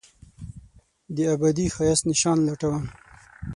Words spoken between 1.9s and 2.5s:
نشان